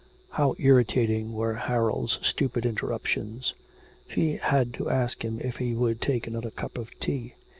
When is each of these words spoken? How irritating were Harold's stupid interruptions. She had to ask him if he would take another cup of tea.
How 0.31 0.55
irritating 0.57 1.31
were 1.31 1.53
Harold's 1.53 2.17
stupid 2.23 2.65
interruptions. 2.65 3.53
She 4.09 4.37
had 4.37 4.73
to 4.73 4.89
ask 4.89 5.23
him 5.23 5.39
if 5.39 5.57
he 5.57 5.75
would 5.75 6.01
take 6.01 6.25
another 6.25 6.49
cup 6.49 6.75
of 6.79 6.89
tea. 6.99 7.35